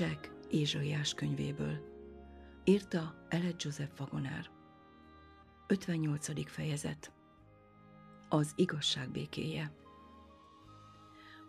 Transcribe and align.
Kincsek 0.00 0.30
Ézsaiás 0.50 1.14
könyvéből. 1.14 1.78
Írta 2.64 3.26
Elet 3.28 3.62
Joseph 3.62 3.96
Vagonár. 3.96 4.50
58. 5.66 6.50
fejezet. 6.50 7.12
Az 8.28 8.52
igazság 8.56 9.10
békéje. 9.10 9.74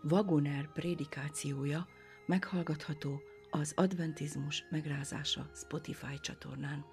Vagonár 0.02 0.72
prédikációja 0.72 1.88
meghallgatható 2.26 3.20
az 3.50 3.72
Adventizmus 3.76 4.64
megrázása 4.70 5.50
Spotify 5.54 6.20
csatornán. 6.20 6.84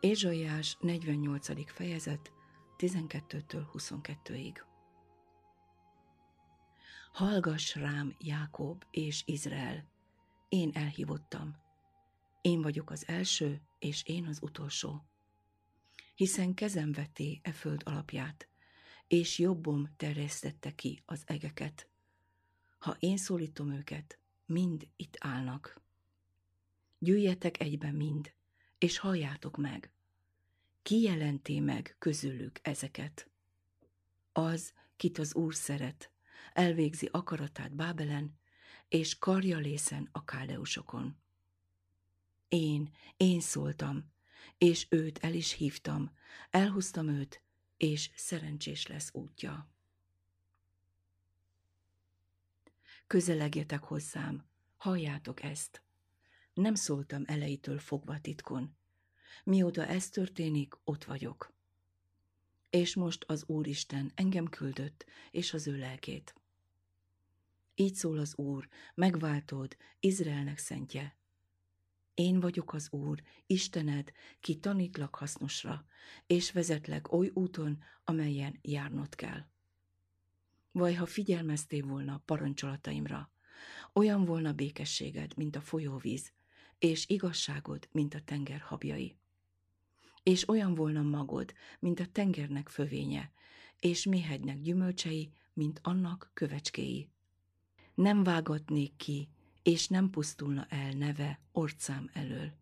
Ézsaiás 0.00 0.76
48. 0.80 1.72
fejezet 1.72 2.32
12-től 2.78 3.62
22-ig. 3.72 4.67
Hallgass 7.18 7.74
rám, 7.74 8.16
Jákob 8.18 8.84
és 8.90 9.22
Izrael, 9.26 9.88
én 10.48 10.70
elhívottam. 10.74 11.56
Én 12.40 12.62
vagyok 12.62 12.90
az 12.90 13.08
első, 13.08 13.60
és 13.78 14.02
én 14.06 14.26
az 14.26 14.38
utolsó. 14.42 15.04
Hiszen 16.14 16.54
kezem 16.54 16.92
veté 16.92 17.40
e 17.42 17.52
föld 17.52 17.82
alapját, 17.84 18.48
és 19.08 19.38
jobbom 19.38 19.88
terjesztette 19.96 20.74
ki 20.74 21.02
az 21.06 21.22
egeket. 21.26 21.88
Ha 22.78 22.96
én 22.98 23.16
szólítom 23.16 23.72
őket, 23.72 24.18
mind 24.46 24.88
itt 24.96 25.16
állnak. 25.18 25.80
Gyűjjetek 26.98 27.60
egyben 27.60 27.94
mind, 27.94 28.32
és 28.78 28.98
halljátok 28.98 29.56
meg. 29.56 29.92
Ki 30.82 31.00
jelenti 31.00 31.60
meg 31.60 31.96
közülük 31.98 32.58
ezeket? 32.62 33.30
Az, 34.32 34.72
kit 34.96 35.18
az 35.18 35.34
Úr 35.34 35.54
szeret, 35.54 36.10
elvégzi 36.52 37.08
akaratát 37.12 37.74
Bábelen, 37.74 38.38
és 38.88 39.18
karja 39.18 39.58
lészen 39.58 40.08
a 40.12 40.24
káldeusokon. 40.24 41.16
Én, 42.48 42.90
én 43.16 43.40
szóltam, 43.40 44.12
és 44.58 44.86
őt 44.90 45.18
el 45.18 45.34
is 45.34 45.52
hívtam, 45.52 46.10
elhoztam 46.50 47.08
őt, 47.08 47.42
és 47.76 48.10
szerencsés 48.14 48.86
lesz 48.86 49.10
útja. 49.12 49.70
Közelegjetek 53.06 53.82
hozzám, 53.84 54.48
halljátok 54.76 55.42
ezt. 55.42 55.82
Nem 56.54 56.74
szóltam 56.74 57.22
elejétől 57.26 57.78
fogva 57.78 58.20
titkon. 58.20 58.76
Mióta 59.44 59.86
ez 59.86 60.08
történik, 60.08 60.74
ott 60.84 61.04
vagyok 61.04 61.57
és 62.70 62.94
most 62.94 63.24
az 63.26 63.44
Úristen 63.46 64.12
engem 64.14 64.48
küldött, 64.48 65.04
és 65.30 65.52
az 65.52 65.66
ő 65.66 65.78
lelkét. 65.78 66.34
Így 67.74 67.94
szól 67.94 68.18
az 68.18 68.36
Úr, 68.36 68.68
megváltod, 68.94 69.76
Izraelnek 70.00 70.58
szentje. 70.58 71.16
Én 72.14 72.40
vagyok 72.40 72.72
az 72.72 72.92
Úr, 72.92 73.22
Istened, 73.46 74.12
ki 74.40 74.56
tanítlak 74.58 75.14
hasznosra, 75.14 75.86
és 76.26 76.52
vezetlek 76.52 77.12
oly 77.12 77.30
úton, 77.34 77.82
amelyen 78.04 78.58
járnod 78.62 79.14
kell. 79.14 79.46
Vaj, 80.72 80.94
ha 80.94 81.06
figyelmeztél 81.06 81.86
volna 81.86 82.22
parancsolataimra, 82.24 83.30
olyan 83.92 84.24
volna 84.24 84.52
békességed, 84.52 85.36
mint 85.36 85.56
a 85.56 85.60
folyóvíz, 85.60 86.32
és 86.78 87.08
igazságod, 87.08 87.88
mint 87.92 88.14
a 88.14 88.22
tenger 88.24 88.60
habjai 88.60 89.18
és 90.28 90.48
olyan 90.48 90.74
volna 90.74 91.02
magod, 91.02 91.54
mint 91.78 92.00
a 92.00 92.06
tengernek 92.12 92.68
fövénye, 92.68 93.32
és 93.78 94.04
méhegynek 94.04 94.60
gyümölcsei, 94.60 95.32
mint 95.52 95.80
annak 95.82 96.30
kövecskéi. 96.34 97.10
Nem 97.94 98.22
vágatnék 98.22 98.96
ki, 98.96 99.28
és 99.62 99.88
nem 99.88 100.10
pusztulna 100.10 100.66
el 100.68 100.90
neve 100.90 101.40
orcám 101.52 102.10
elől. 102.12 102.52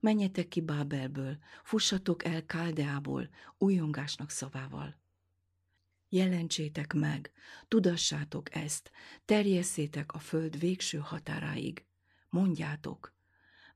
Menjetek 0.00 0.48
ki 0.48 0.60
Bábelből, 0.60 1.38
fussatok 1.62 2.24
el 2.24 2.46
Káldeából, 2.46 3.28
újongásnak 3.58 4.30
szavával. 4.30 5.00
Jelentsétek 6.08 6.92
meg, 6.92 7.32
tudassátok 7.68 8.54
ezt, 8.54 8.90
terjesszétek 9.24 10.12
a 10.12 10.18
föld 10.18 10.58
végső 10.58 10.98
határáig. 10.98 11.84
Mondjátok, 12.28 13.16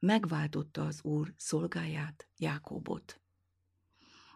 megváltotta 0.02 0.86
az 0.86 1.02
Úr 1.02 1.34
szolgáját, 1.36 2.28
Jákobot. 2.36 3.20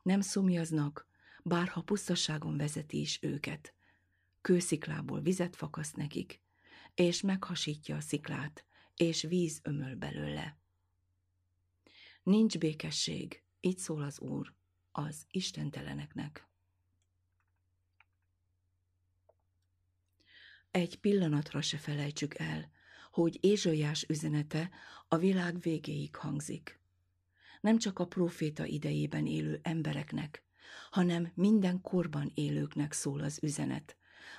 Nem 0.02 0.20
szomjaznak, 0.20 1.08
bárha 1.42 1.82
pusztaságon 1.82 2.56
vezeti 2.56 3.00
is 3.00 3.18
őket. 3.22 3.74
Kősziklából 4.40 5.20
vizet 5.20 5.56
fakaszt 5.56 5.96
nekik, 5.96 6.40
és 6.94 7.20
meghasítja 7.20 7.96
a 7.96 8.00
sziklát, 8.00 8.64
és 8.96 9.22
víz 9.22 9.60
ömöl 9.62 9.94
belőle. 9.94 10.58
Nincs 12.22 12.58
békesség, 12.58 13.42
így 13.60 13.78
szól 13.78 14.02
az 14.02 14.20
Úr, 14.20 14.54
az 14.92 15.26
istenteleneknek. 15.30 16.48
Egy 20.70 21.00
pillanatra 21.00 21.60
se 21.60 21.78
felejtsük 21.78 22.38
el, 22.38 22.70
hogy 23.16 23.38
Ézsaiás 23.40 24.04
üzenete 24.08 24.70
a 25.08 25.16
világ 25.16 25.60
végéig 25.60 26.16
hangzik. 26.16 26.80
Nem 27.60 27.78
csak 27.78 27.98
a 27.98 28.06
proféta 28.06 28.64
idejében 28.64 29.26
élő 29.26 29.60
embereknek, 29.62 30.42
hanem 30.90 31.30
minden 31.34 31.80
korban 31.80 32.30
élőknek 32.34 32.92
szól 32.92 33.20
az 33.20 33.38
üzenet, 33.42 33.96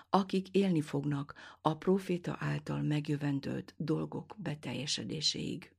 akik 0.10 0.48
élni 0.52 0.82
fognak 0.82 1.34
a 1.62 1.78
proféta 1.78 2.36
által 2.40 2.82
megjövendőlt 2.82 3.74
dolgok 3.78 4.36
beteljesedéséig. 4.38 5.74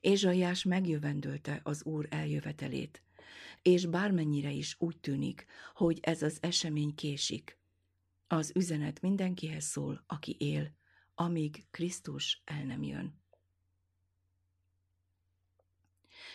Ézsaiás 0.00 0.64
megjövendölte 0.64 1.60
az 1.62 1.84
Úr 1.84 2.06
eljövetelét, 2.10 3.02
és 3.62 3.86
bármennyire 3.86 4.50
is 4.50 4.76
úgy 4.78 4.96
tűnik, 5.00 5.46
hogy 5.74 5.98
ez 6.02 6.22
az 6.22 6.38
esemény 6.40 6.94
késik, 6.94 7.58
az 8.26 8.52
üzenet 8.54 9.00
mindenkihez 9.00 9.64
szól, 9.64 10.04
aki 10.06 10.36
él, 10.38 10.78
amíg 11.20 11.64
Krisztus 11.70 12.42
el 12.44 12.64
nem 12.64 12.82
jön. 12.82 13.14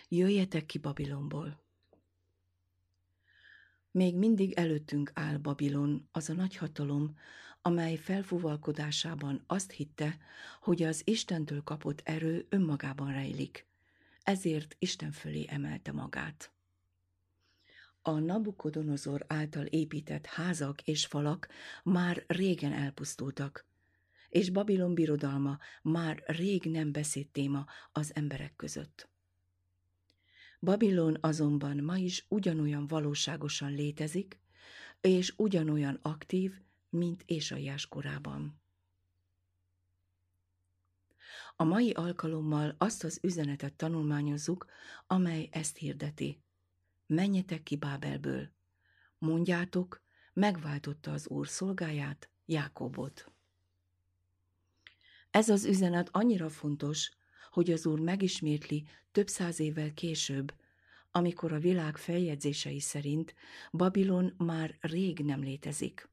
Jöjjetek 0.10 0.66
ki 0.66 0.78
Babilonból! 0.78 1.64
Még 3.92 4.16
mindig 4.16 4.54
előttünk 4.54 5.12
áll 5.14 5.38
Babilon, 5.38 6.08
az 6.12 6.30
a 6.30 6.34
nagy 6.34 6.56
hatalom, 6.56 7.18
amely 7.62 7.96
felfúvalkodásában 7.96 9.44
azt 9.48 9.72
hitte, 9.72 10.18
hogy 10.62 10.84
az 10.84 11.02
Istentől 11.06 11.64
kapott 11.64 12.02
erő 12.04 12.46
önmagában 12.50 13.12
rejlik, 13.12 13.68
ezért 14.24 14.76
Isten 14.80 15.12
fölé 15.12 15.46
emelte 15.48 15.92
magát. 15.92 16.52
A 18.02 18.12
Nabukodonozor 18.12 19.26
által 19.28 19.66
épített 19.66 20.26
házak 20.26 20.82
és 20.82 21.06
falak 21.06 21.48
már 21.84 22.24
régen 22.28 22.74
elpusztultak, 22.74 23.66
és 24.36 24.50
Babilon 24.50 24.94
birodalma 24.94 25.58
már 25.82 26.24
rég 26.26 26.64
nem 26.64 26.92
beszéd 26.92 27.30
téma 27.30 27.66
az 27.92 28.16
emberek 28.16 28.56
között. 28.56 29.10
Babilon 30.60 31.18
azonban 31.22 31.78
ma 31.78 31.98
is 31.98 32.26
ugyanolyan 32.28 32.88
valóságosan 32.88 33.72
létezik, 33.72 34.40
és 35.02 35.34
ugyanolyan 35.38 36.00
aktív, 36.02 36.62
mint 36.90 37.24
Ésaiás 37.26 37.88
korában. 37.88 38.62
A 41.56 41.64
mai 41.64 41.92
alkalommal 41.92 42.76
azt 42.78 43.04
az 43.04 43.20
üzenetet 43.22 43.74
tanulmányozzuk, 43.74 44.66
amely 45.08 45.50
ezt 45.52 45.78
hirdeti. 45.78 46.42
Menjetek 47.08 47.64
ki 47.64 47.76
Bábelből. 47.76 48.50
Mondjátok, 49.18 50.02
megváltotta 50.34 51.12
az 51.12 51.28
Úr 51.28 51.48
szolgáját, 51.48 52.30
Jákobot. 52.46 53.35
Ez 55.36 55.50
az 55.50 55.66
üzenet 55.66 56.10
annyira 56.12 56.50
fontos, 56.50 57.12
hogy 57.52 57.72
az 57.72 57.86
Úr 57.86 58.00
megismétli 58.00 58.88
több 59.12 59.28
száz 59.28 59.60
évvel 59.60 59.94
később, 59.94 60.54
amikor 61.12 61.54
a 61.54 61.60
világ 61.60 61.98
feljegyzései 61.98 62.80
szerint 62.80 63.36
Babilon 63.72 64.34
már 64.38 64.78
rég 64.80 65.20
nem 65.20 65.42
létezik. 65.42 66.10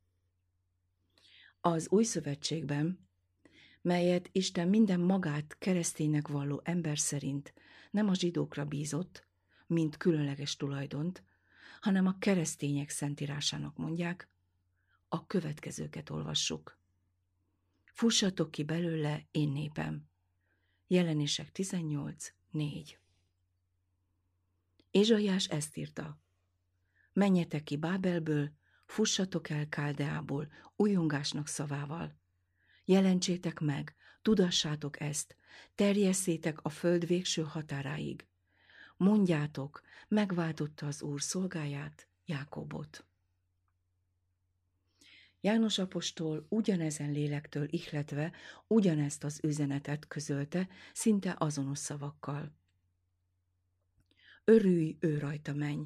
Az 1.60 1.88
új 1.90 2.04
szövetségben, 2.04 3.08
melyet 3.82 4.28
Isten 4.32 4.68
minden 4.68 5.00
magát 5.00 5.56
kereszténynek 5.58 6.28
valló 6.28 6.60
ember 6.64 6.98
szerint 6.98 7.54
nem 7.90 8.08
a 8.08 8.14
zsidókra 8.14 8.64
bízott, 8.64 9.26
mint 9.66 9.96
különleges 9.96 10.56
tulajdont, 10.56 11.22
hanem 11.80 12.06
a 12.06 12.18
keresztények 12.18 12.88
szentírásának 12.88 13.76
mondják, 13.76 14.28
a 15.08 15.26
következőket 15.26 16.10
olvassuk. 16.10 16.80
Fussatok 17.92 18.50
ki 18.50 18.62
belőle, 18.62 19.26
én 19.30 19.48
népem. 19.48 20.08
Jelenések 20.86 21.52
18, 21.52 22.32
4 22.50 22.98
Ézsaiás 24.90 25.46
ezt 25.46 25.76
írta. 25.76 26.18
Menjetek 27.12 27.62
ki 27.62 27.76
Bábelből, 27.76 28.52
fussatok 28.86 29.48
el 29.48 29.68
Káldeából, 29.68 30.52
újongásnak 30.76 31.46
szavával. 31.46 32.16
Jelentsétek 32.84 33.60
meg, 33.60 33.94
tudassátok 34.22 35.00
ezt, 35.00 35.36
terjesszétek 35.74 36.62
a 36.62 36.68
föld 36.68 37.06
végső 37.06 37.42
határáig. 37.42 38.26
Mondjátok, 38.96 39.82
megváltotta 40.08 40.86
az 40.86 41.02
Úr 41.02 41.22
szolgáját, 41.22 42.08
Jákobot. 42.24 43.04
János 45.44 45.78
apostol 45.78 46.46
ugyanezen 46.48 47.10
lélektől 47.10 47.66
ihletve 47.70 48.32
ugyanezt 48.66 49.24
az 49.24 49.40
üzenetet 49.42 50.08
közölte, 50.08 50.68
szinte 50.92 51.34
azonos 51.38 51.78
szavakkal. 51.78 52.52
Örülj, 54.44 54.96
ő 55.00 55.18
rajta 55.18 55.54
menj, 55.54 55.84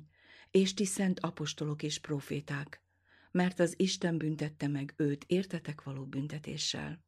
és 0.51 0.75
ti 0.75 0.85
szent 0.85 1.21
apostolok 1.21 1.83
és 1.83 1.99
proféták, 1.99 2.83
mert 3.31 3.61
az 3.61 3.75
Isten 3.77 4.19
büntette 4.19 4.69
meg 4.69 4.95
őt 4.97 5.25
értetek 5.27 5.83
való 5.83 6.07
büntetéssel. 6.07 7.05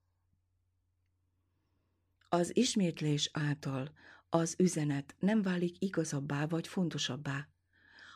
Az 2.29 2.57
ismétlés 2.57 3.31
által 3.33 3.93
az 4.29 4.55
üzenet 4.59 5.15
nem 5.19 5.43
válik 5.43 5.77
igazabbá 5.79 6.47
vagy 6.47 6.69
fontosabbá, 6.69 7.49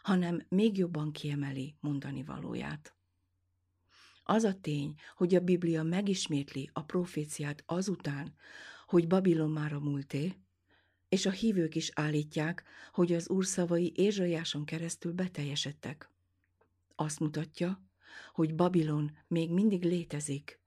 hanem 0.03 0.47
még 0.49 0.79
jobban 0.79 1.13
kiemeli 1.13 1.77
mondani 1.81 2.23
valóját. 2.23 2.95
Az 4.23 4.45
a 4.45 4.61
tény, 4.61 4.95
hogy 5.17 5.35
a 5.35 5.41
Biblia 5.41 5.83
megismétli 5.83 6.71
a 6.73 6.83
proféciát 6.83 7.63
azután, 7.67 8.35
hogy 8.87 9.07
Babilon 9.07 9.51
már 9.51 9.73
a 9.73 9.81
múlté, 9.81 10.37
és 11.09 11.27
a 11.27 11.31
hívők 11.31 11.75
is 11.75 11.91
állítják, 11.95 12.65
hogy 12.93 13.13
az 13.13 13.29
úr 13.29 13.47
szavai 13.47 13.93
Ézsaiáson 13.97 14.65
keresztül 14.65 15.13
beteljesedtek. 15.13 16.11
Azt 16.95 17.21
mutatja, 17.21 17.83
hogy 18.33 18.55
Babilon 18.55 19.17
még 19.27 19.51
mindig 19.51 19.85
létezik, 19.85 20.61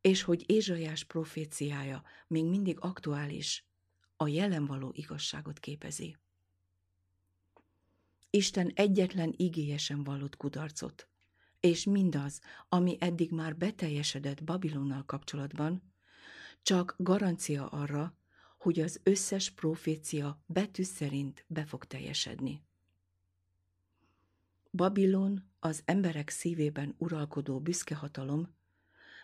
és 0.00 0.22
hogy 0.22 0.44
Ézsaiás 0.46 1.04
proféciája 1.04 2.02
még 2.26 2.44
mindig 2.44 2.76
aktuális, 2.80 3.64
a 4.16 4.28
jelen 4.28 4.66
való 4.66 4.92
igazságot 4.94 5.58
képezi. 5.58 6.16
Isten 8.30 8.70
egyetlen 8.74 9.34
igélyesen 9.36 10.04
vallott 10.04 10.36
kudarcot, 10.36 11.08
és 11.66 11.84
mindaz, 11.84 12.40
ami 12.68 12.96
eddig 13.00 13.30
már 13.30 13.56
beteljesedett 13.56 14.44
Babilonnal 14.44 15.04
kapcsolatban, 15.04 15.82
csak 16.62 16.94
garancia 16.98 17.68
arra, 17.68 18.16
hogy 18.58 18.80
az 18.80 19.00
összes 19.02 19.50
profécia 19.50 20.42
betű 20.46 20.82
szerint 20.82 21.44
be 21.46 21.64
fog 21.64 21.84
teljesedni. 21.84 22.62
Babilon 24.70 25.50
az 25.60 25.82
emberek 25.84 26.28
szívében 26.28 26.94
uralkodó 26.98 27.60
büszkehatalom, 27.60 28.54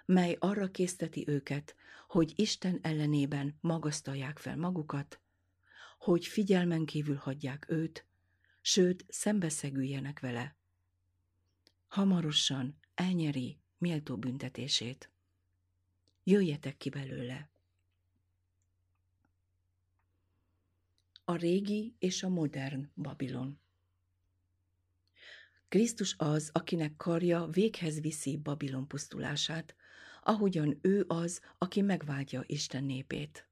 mely 0.06 0.36
arra 0.40 0.70
készteti 0.70 1.24
őket, 1.28 1.74
hogy 2.08 2.32
Isten 2.36 2.78
ellenében 2.82 3.58
magasztalják 3.60 4.38
fel 4.38 4.56
magukat, 4.56 5.20
hogy 5.98 6.26
figyelmen 6.26 6.84
kívül 6.84 7.16
hagyják 7.16 7.66
őt, 7.68 8.06
sőt, 8.60 9.04
szembeszegüljenek 9.08 10.20
vele. 10.20 10.56
Hamarosan 11.92 12.78
elnyeri 12.94 13.58
méltó 13.78 14.16
büntetését. 14.16 15.10
Jöjjetek 16.24 16.76
ki 16.76 16.88
belőle! 16.88 17.50
A 21.24 21.34
régi 21.34 21.94
és 21.98 22.22
a 22.22 22.28
modern 22.28 22.90
Babilon 22.94 23.58
Krisztus 25.68 26.14
az, 26.18 26.50
akinek 26.52 26.96
karja 26.96 27.46
véghez 27.46 28.00
viszi 28.00 28.36
Babilon 28.36 28.88
pusztulását, 28.88 29.74
ahogyan 30.22 30.78
ő 30.82 31.04
az, 31.08 31.40
aki 31.58 31.80
megváltja 31.80 32.42
Isten 32.46 32.84
népét. 32.84 33.48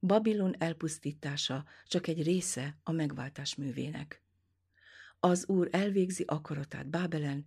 Babilon 0.00 0.54
elpusztítása 0.58 1.64
csak 1.86 2.06
egy 2.06 2.22
része 2.22 2.78
a 2.82 2.92
megváltás 2.92 3.54
művének. 3.54 4.23
Az 5.24 5.48
Úr 5.48 5.68
elvégzi 5.70 6.24
akaratát 6.26 6.86
Bábelen, 6.86 7.46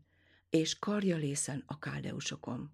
és 0.50 0.80
karja 0.80 1.18
lészen 1.18 1.64
a 1.66 1.80
káldeusokon. 1.80 2.72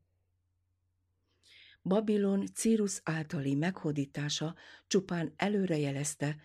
Babilon 1.82 2.46
Círus 2.54 3.02
általi 3.04 3.56
meghódítása 3.56 4.56
csupán 4.88 5.34
előrejelezte, 5.36 6.38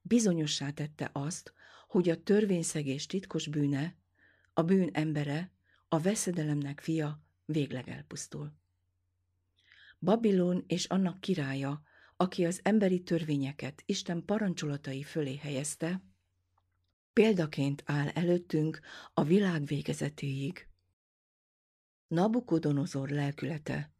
bizonyossá 0.00 0.70
tette 0.70 1.10
azt, 1.12 1.52
hogy 1.88 2.08
a 2.08 2.22
törvényszegés 2.22 3.06
titkos 3.06 3.48
bűne, 3.48 3.96
a 4.52 4.62
bűn 4.62 4.90
embere, 4.92 5.50
a 5.88 6.00
veszedelemnek 6.00 6.80
fia 6.80 7.22
végleg 7.44 7.88
elpusztul. 7.88 8.52
Babilon 9.98 10.64
és 10.66 10.84
annak 10.84 11.20
királya, 11.20 11.82
aki 12.16 12.44
az 12.44 12.60
emberi 12.62 13.02
törvényeket 13.02 13.82
Isten 13.86 14.24
parancsolatai 14.24 15.02
fölé 15.02 15.36
helyezte, 15.36 16.02
példaként 17.12 17.82
áll 17.86 18.08
előttünk 18.08 18.80
a 19.14 19.22
világ 19.22 19.64
végezetéig. 19.64 20.66
Nabukodonozor 22.06 23.08
lelkülete, 23.08 23.90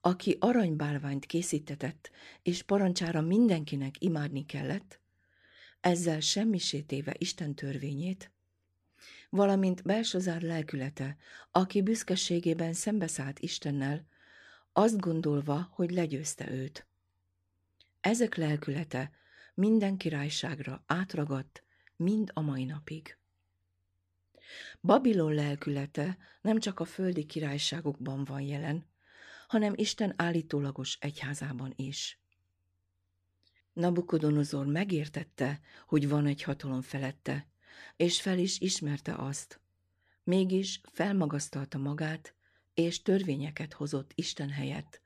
aki 0.00 0.36
aranybálványt 0.40 1.26
készítetett, 1.26 2.10
és 2.42 2.62
parancsára 2.62 3.20
mindenkinek 3.20 4.02
imádni 4.02 4.46
kellett, 4.46 5.00
ezzel 5.80 6.20
semmisétéve 6.20 7.14
Isten 7.18 7.54
törvényét, 7.54 8.32
valamint 9.30 9.82
Belsazár 9.82 10.42
lelkülete, 10.42 11.16
aki 11.50 11.82
büszkeségében 11.82 12.72
szembeszállt 12.72 13.38
Istennel, 13.38 14.06
azt 14.72 14.98
gondolva, 14.98 15.68
hogy 15.72 15.90
legyőzte 15.90 16.50
őt. 16.50 16.86
Ezek 18.00 18.34
lelkülete 18.34 19.10
minden 19.54 19.96
királyságra 19.96 20.82
átragadt, 20.86 21.64
mind 22.00 22.30
a 22.34 22.40
mai 22.40 22.64
napig. 22.64 23.18
Babilon 24.80 25.34
lelkülete 25.34 26.16
nem 26.40 26.58
csak 26.58 26.80
a 26.80 26.84
földi 26.84 27.26
királyságokban 27.26 28.24
van 28.24 28.40
jelen, 28.40 28.86
hanem 29.46 29.72
Isten 29.76 30.14
állítólagos 30.16 30.98
egyházában 31.00 31.72
is. 31.76 32.20
Nabukodonozor 33.72 34.66
megértette, 34.66 35.60
hogy 35.86 36.08
van 36.08 36.26
egy 36.26 36.42
hatalom 36.42 36.82
felette, 36.82 37.46
és 37.96 38.20
fel 38.20 38.38
is 38.38 38.60
ismerte 38.60 39.14
azt. 39.14 39.60
Mégis 40.24 40.80
felmagasztalta 40.92 41.78
magát, 41.78 42.34
és 42.74 43.02
törvényeket 43.02 43.72
hozott 43.72 44.12
Isten 44.14 44.50
helyett, 44.50 45.00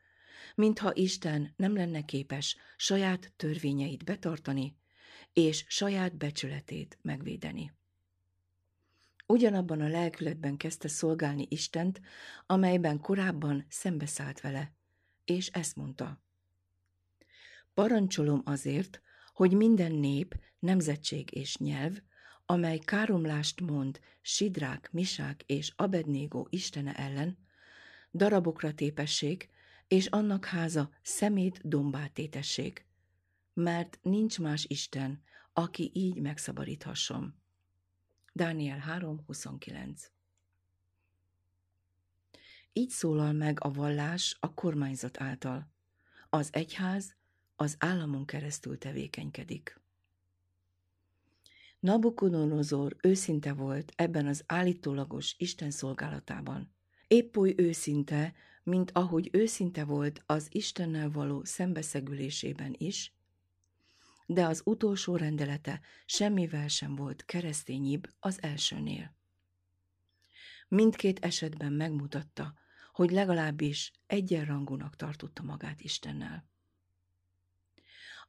mintha 0.54 0.94
Isten 0.94 1.52
nem 1.56 1.74
lenne 1.74 2.04
képes 2.04 2.56
saját 2.76 3.32
törvényeit 3.36 4.04
betartani, 4.04 4.76
és 5.34 5.64
saját 5.68 6.16
becsületét 6.16 6.98
megvédeni. 7.02 7.72
Ugyanabban 9.26 9.80
a 9.80 9.88
lelkületben 9.88 10.56
kezdte 10.56 10.88
szolgálni 10.88 11.46
Istent, 11.48 12.00
amelyben 12.46 13.00
korábban 13.00 13.66
szembeszállt 13.68 14.40
vele, 14.40 14.72
és 15.24 15.48
ezt 15.48 15.76
mondta. 15.76 16.22
Parancsolom 17.74 18.42
azért, 18.44 19.00
hogy 19.32 19.52
minden 19.52 19.92
nép, 19.92 20.34
nemzetség 20.58 21.34
és 21.34 21.56
nyelv, 21.56 21.98
amely 22.46 22.78
káromlást 22.78 23.60
mond 23.60 24.00
Sidrák, 24.20 24.88
Misák 24.92 25.42
és 25.46 25.72
Abednégó 25.76 26.46
istene 26.50 26.94
ellen, 26.94 27.38
darabokra 28.12 28.74
tépessék, 28.74 29.48
és 29.88 30.06
annak 30.06 30.44
háza 30.44 30.90
szemét 31.02 31.68
dombát 31.68 32.12
tétessék, 32.12 32.86
mert 33.54 33.98
nincs 34.02 34.38
más 34.38 34.64
Isten, 34.68 35.22
aki 35.52 35.90
így 35.94 36.20
megszabadíthasson. 36.20 37.34
Dániel 38.32 38.82
3.29 38.88 40.00
Így 42.72 42.90
szólal 42.90 43.32
meg 43.32 43.64
a 43.64 43.70
vallás 43.70 44.36
a 44.40 44.54
kormányzat 44.54 45.20
által. 45.20 45.68
Az 46.30 46.48
egyház 46.52 47.16
az 47.56 47.76
államon 47.78 48.24
keresztül 48.24 48.78
tevékenykedik. 48.78 49.80
Nabukodonozor 51.80 52.96
őszinte 53.02 53.52
volt 53.52 53.92
ebben 53.96 54.26
az 54.26 54.42
állítólagos 54.46 55.34
Isten 55.38 55.70
szolgálatában. 55.70 56.74
Épp 57.06 57.36
oly 57.36 57.54
őszinte, 57.56 58.34
mint 58.62 58.90
ahogy 58.90 59.28
őszinte 59.32 59.84
volt 59.84 60.22
az 60.26 60.46
Istennel 60.50 61.10
való 61.10 61.44
szembeszegülésében 61.44 62.74
is, 62.78 63.14
de 64.26 64.46
az 64.46 64.62
utolsó 64.64 65.16
rendelete 65.16 65.80
semmivel 66.06 66.68
sem 66.68 66.94
volt 66.94 67.24
keresztényibb 67.24 68.08
az 68.20 68.42
elsőnél. 68.42 69.14
Mindkét 70.68 71.24
esetben 71.24 71.72
megmutatta, 71.72 72.54
hogy 72.92 73.10
legalábbis 73.10 73.92
egyenrangúnak 74.06 74.96
tartotta 74.96 75.42
magát 75.42 75.80
Istennel. 75.80 76.44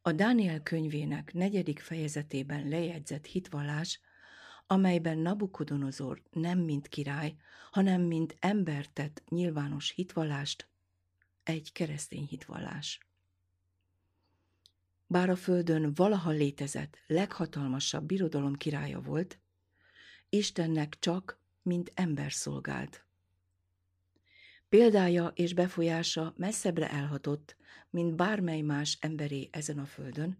A 0.01 0.11
Dániel 0.11 0.61
könyvének 0.61 1.33
negyedik 1.33 1.79
fejezetében 1.79 2.67
lejegyzett 2.67 3.25
hitvallás, 3.25 3.99
amelyben 4.67 5.17
Nabukodonozor 5.17 6.21
nem 6.31 6.59
mint 6.59 6.87
király, 6.87 7.35
hanem 7.71 8.01
mint 8.01 8.35
ember 8.39 8.87
tett 8.87 9.23
nyilvános 9.29 9.91
hitvallást, 9.91 10.67
egy 11.43 11.71
keresztény 11.71 12.25
hitvallás. 12.25 12.99
Bár 15.07 15.29
a 15.29 15.35
földön 15.35 15.93
valaha 15.93 16.29
létezett 16.29 16.97
leghatalmasabb 17.07 18.05
birodalom 18.05 18.55
királya 18.55 19.01
volt, 19.01 19.39
Istennek 20.29 20.97
csak, 20.99 21.39
mint 21.61 21.91
ember 21.93 22.31
szolgált. 22.31 23.05
Példája 24.69 25.31
és 25.35 25.53
befolyása 25.53 26.33
messzebbre 26.37 26.89
elhatott, 26.89 27.55
mint 27.89 28.15
bármely 28.15 28.61
más 28.61 28.97
emberé 29.01 29.49
ezen 29.51 29.79
a 29.79 29.85
földön, 29.85 30.37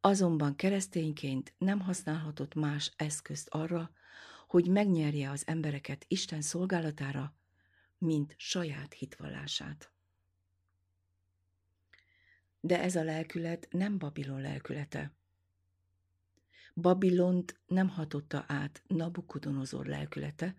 azonban 0.00 0.56
keresztényként 0.56 1.54
nem 1.58 1.80
használhatott 1.80 2.54
más 2.54 2.92
eszközt 2.96 3.48
arra, 3.48 3.90
hogy 4.48 4.68
megnyerje 4.68 5.30
az 5.30 5.42
embereket 5.46 6.04
Isten 6.08 6.40
szolgálatára, 6.40 7.34
mint 7.98 8.34
saját 8.38 8.92
hitvallását. 8.92 9.95
De 12.66 12.80
ez 12.82 12.96
a 12.96 13.02
lelkület 13.02 13.68
nem 13.70 13.98
Babilon 13.98 14.40
lelkülete. 14.40 15.12
Babilont 16.74 17.60
nem 17.66 17.88
hatotta 17.88 18.44
át 18.48 18.82
Nabukodonozor 18.86 19.86
lelkülete, 19.86 20.56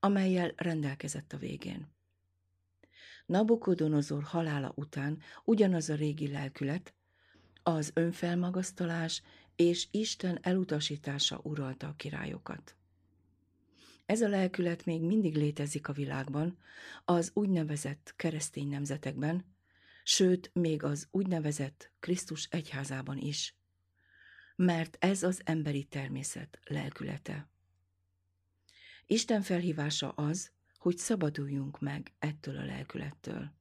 amelyel 0.00 0.52
rendelkezett 0.56 1.32
a 1.32 1.36
végén. 1.36 1.88
Nabukodonozor 3.26 4.22
halála 4.22 4.72
után 4.74 5.18
ugyanaz 5.44 5.90
a 5.90 5.94
régi 5.94 6.28
lelkület, 6.28 6.94
az 7.62 7.90
önfelmagasztalás 7.94 9.22
és 9.56 9.88
Isten 9.90 10.38
elutasítása 10.42 11.40
uralta 11.42 11.86
a 11.86 11.94
királyokat. 11.96 12.76
Ez 14.06 14.20
a 14.20 14.28
lelkület 14.28 14.84
még 14.84 15.02
mindig 15.02 15.36
létezik 15.36 15.88
a 15.88 15.92
világban, 15.92 16.58
az 17.04 17.30
úgynevezett 17.34 18.12
keresztény 18.16 18.68
nemzetekben, 18.68 19.56
sőt, 20.08 20.50
még 20.54 20.82
az 20.82 21.08
úgynevezett 21.10 21.92
Krisztus 22.00 22.44
egyházában 22.50 23.18
is, 23.18 23.56
mert 24.56 24.96
ez 25.00 25.22
az 25.22 25.40
emberi 25.44 25.84
természet 25.84 26.58
lelkülete. 26.64 27.48
Isten 29.06 29.42
felhívása 29.42 30.10
az, 30.10 30.52
hogy 30.78 30.98
szabaduljunk 30.98 31.80
meg 31.80 32.12
ettől 32.18 32.56
a 32.56 32.64
lelkülettől. 32.64 33.52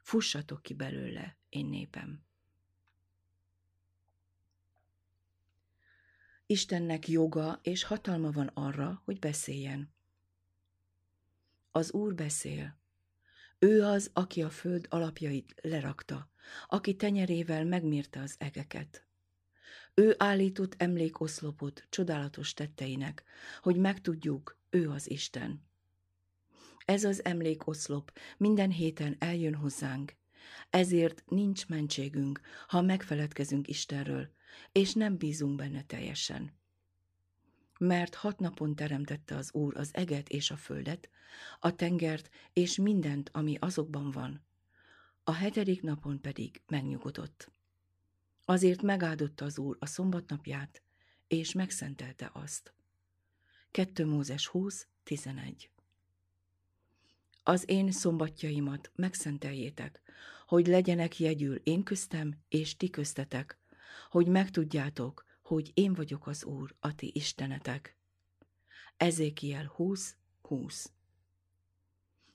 Fussatok 0.00 0.62
ki 0.62 0.74
belőle, 0.74 1.36
én 1.48 1.66
népem. 1.66 2.24
Istennek 6.46 7.08
joga 7.08 7.58
és 7.62 7.82
hatalma 7.82 8.30
van 8.30 8.46
arra, 8.46 9.02
hogy 9.04 9.18
beszéljen. 9.18 9.94
Az 11.70 11.92
Úr 11.92 12.14
beszél. 12.14 12.84
Ő 13.58 13.82
az, 13.82 14.10
aki 14.12 14.42
a 14.42 14.50
föld 14.50 14.86
alapjait 14.90 15.54
lerakta, 15.62 16.30
aki 16.68 16.96
tenyerével 16.96 17.64
megmérte 17.64 18.20
az 18.20 18.34
egeket. 18.38 19.06
Ő 19.94 20.14
állított 20.18 20.74
emlékoszlopot 20.78 21.86
csodálatos 21.88 22.54
tetteinek, 22.54 23.24
hogy 23.60 23.76
megtudjuk, 23.76 24.58
ő 24.70 24.90
az 24.90 25.10
Isten. 25.10 25.64
Ez 26.84 27.04
az 27.04 27.24
emlékoszlop 27.24 28.18
minden 28.36 28.70
héten 28.70 29.16
eljön 29.18 29.54
hozzánk, 29.54 30.16
ezért 30.70 31.22
nincs 31.26 31.68
mentségünk, 31.68 32.40
ha 32.66 32.80
megfeledkezünk 32.82 33.68
Istenről, 33.68 34.28
és 34.72 34.92
nem 34.92 35.16
bízunk 35.16 35.56
benne 35.56 35.82
teljesen. 35.82 36.58
Mert 37.78 38.14
hat 38.14 38.38
napon 38.38 38.74
teremtette 38.74 39.36
az 39.36 39.52
Úr 39.52 39.76
az 39.76 39.90
eget 39.92 40.28
és 40.28 40.50
a 40.50 40.56
földet, 40.56 41.08
a 41.60 41.74
tengert 41.74 42.30
és 42.52 42.76
mindent, 42.76 43.30
ami 43.32 43.56
azokban 43.60 44.10
van. 44.10 44.44
A 45.24 45.32
hetedik 45.32 45.82
napon 45.82 46.20
pedig 46.20 46.62
megnyugodott. 46.66 47.50
Azért 48.44 48.82
megáldotta 48.82 49.44
az 49.44 49.58
Úr 49.58 49.76
a 49.80 49.86
szombatnapját, 49.86 50.82
és 51.28 51.52
megszentelte 51.52 52.30
azt. 52.32 52.74
2 53.70 54.06
Mózes 54.06 54.46
20, 54.46 54.86
11 55.02 55.70
Az 57.42 57.64
én 57.66 57.90
szombatjaimat 57.90 58.90
megszenteljétek, 58.94 60.00
hogy 60.46 60.66
legyenek 60.66 61.18
jegyül 61.18 61.56
én 61.56 61.82
köztem 61.82 62.34
és 62.48 62.76
ti 62.76 62.90
köztetek, 62.90 63.58
hogy 64.10 64.26
megtudjátok, 64.26 65.24
hogy 65.46 65.70
én 65.74 65.94
vagyok 65.94 66.26
az 66.26 66.44
Úr, 66.44 66.74
a 66.80 66.94
ti 66.94 67.10
istenetek. 67.14 67.96
Ezékiel 68.96 69.72
20, 69.74 70.16
20 70.40 70.92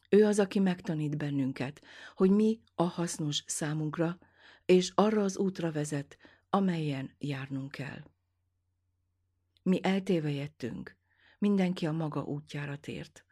Ő 0.10 0.26
az, 0.26 0.40
aki 0.40 0.60
megtanít 0.60 1.18
bennünket, 1.18 1.82
hogy 2.16 2.30
mi 2.30 2.60
a 2.76 2.84
hasznos 2.84 3.44
számunkra, 3.46 4.18
és 4.66 4.92
arra 4.96 5.24
az 5.24 5.38
útra 5.38 5.72
vezet, 5.72 6.18
amelyen 6.50 7.16
járnunk 7.18 7.72
kell. 7.72 8.04
Mi 9.64 9.80
eltévejettünk, 9.84 10.98
mindenki 11.38 11.86
a 11.86 11.92
maga 11.92 12.24
útjára 12.24 12.78
tért, 12.78 13.26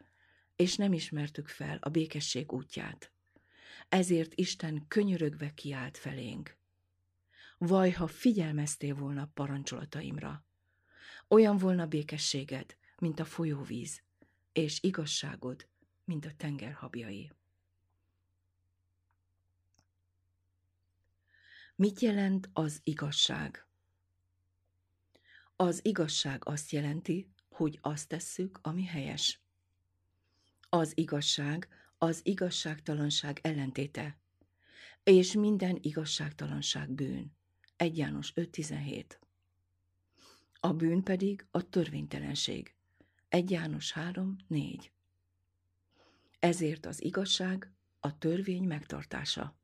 és 0.55 0.75
nem 0.75 0.93
ismertük 0.93 1.47
fel 1.47 1.77
a 1.81 1.89
békesség 1.89 2.51
útját. 2.51 3.11
Ezért 3.89 4.33
Isten 4.35 4.85
könyörögve 4.87 5.53
kiált 5.53 5.97
felénk. 5.97 6.58
Vaj, 7.61 7.91
ha 7.91 8.07
figyelmeztél 8.07 8.95
volna 8.95 9.29
parancsolataimra. 9.33 10.45
Olyan 11.27 11.57
volna 11.57 11.85
békességed, 11.85 12.77
mint 12.97 13.19
a 13.19 13.25
folyóvíz, 13.25 14.01
és 14.53 14.83
igazságod, 14.83 15.67
mint 16.03 16.25
a 16.25 16.31
tenger 16.37 16.73
habjai. 16.73 17.31
Mit 21.75 21.99
jelent 21.99 22.49
az 22.53 22.79
igazság? 22.83 23.65
Az 25.55 25.85
igazság 25.85 26.47
azt 26.47 26.71
jelenti, 26.71 27.29
hogy 27.49 27.79
azt 27.81 28.07
tesszük, 28.07 28.59
ami 28.61 28.85
helyes. 28.85 29.41
Az 30.69 30.91
igazság 30.97 31.67
az 31.97 32.19
igazságtalanság 32.23 33.39
ellentéte, 33.43 34.19
és 35.03 35.33
minden 35.33 35.77
igazságtalanság 35.81 36.89
bűn. 36.91 37.37
1 37.79 37.97
János 37.97 38.33
5.17 38.35 39.05
A 40.59 40.73
bűn 40.73 41.03
pedig 41.03 41.45
a 41.51 41.69
törvénytelenség. 41.69 42.75
1 43.29 43.51
János 43.51 43.93
3.4 43.93 44.89
Ezért 46.39 46.85
az 46.85 47.03
igazság 47.03 47.71
a 47.99 48.17
törvény 48.17 48.63
megtartása. 48.63 49.57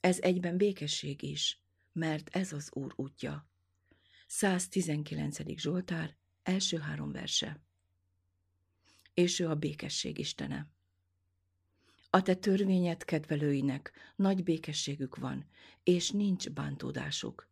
Ez 0.00 0.18
egyben 0.20 0.56
békesség 0.56 1.22
is, 1.22 1.62
mert 1.92 2.28
ez 2.28 2.52
az 2.52 2.70
Úr 2.72 2.92
útja. 2.96 3.48
119. 4.26 5.58
Zsoltár, 5.58 6.16
első 6.42 6.78
három 6.78 7.12
verse. 7.12 7.60
És 9.14 9.38
ő 9.38 9.48
a 9.48 9.54
békesség 9.54 10.18
istene. 10.18 10.68
A 12.12 12.22
te 12.22 12.34
törvényed 12.34 13.04
kedvelőinek 13.04 13.92
nagy 14.16 14.42
békességük 14.42 15.16
van, 15.16 15.46
és 15.82 16.10
nincs 16.10 16.50
bántódásuk. 16.50 17.48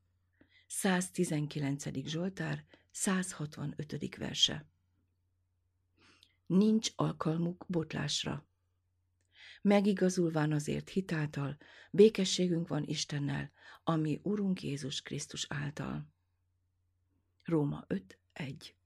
119. 0.66 1.84
Zsoltár, 2.06 2.64
165. 2.90 4.16
verse. 4.16 4.66
Nincs 6.46 6.90
alkalmuk 6.96 7.64
botlásra. 7.68 8.46
Megigazulván 9.62 10.52
azért 10.52 10.88
hitáltal, 10.88 11.56
békességünk 11.90 12.68
van 12.68 12.84
Istennel, 12.84 13.50
ami 13.84 14.20
Urunk 14.22 14.62
Jézus 14.62 15.02
Krisztus 15.02 15.46
által. 15.48 16.08
Róma 17.44 17.84
5, 17.86 18.18
1 18.32 18.77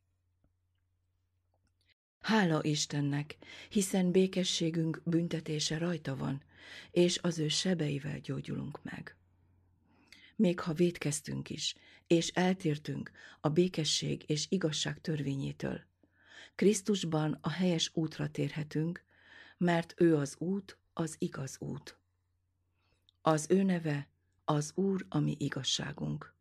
Hála 2.22 2.64
Istennek, 2.64 3.36
hiszen 3.68 4.10
békességünk 4.10 5.00
büntetése 5.04 5.78
rajta 5.78 6.16
van, 6.16 6.42
és 6.90 7.18
az 7.22 7.38
ő 7.38 7.48
sebeivel 7.48 8.18
gyógyulunk 8.18 8.82
meg. 8.82 9.16
Még 10.36 10.60
ha 10.60 10.72
védkeztünk 10.72 11.50
is, 11.50 11.74
és 12.06 12.28
eltértünk 12.28 13.10
a 13.40 13.48
békesség 13.48 14.24
és 14.26 14.46
igazság 14.48 15.00
törvényétől, 15.00 15.80
Krisztusban 16.54 17.38
a 17.40 17.50
helyes 17.50 17.90
útra 17.94 18.30
térhetünk, 18.30 19.04
mert 19.58 19.94
ő 19.96 20.16
az 20.16 20.36
út, 20.38 20.78
az 20.92 21.16
igaz 21.18 21.56
út. 21.60 21.98
Az 23.22 23.46
ő 23.48 23.62
neve 23.62 24.08
az 24.44 24.72
Úr, 24.74 25.06
ami 25.08 25.36
igazságunk. 25.38 26.34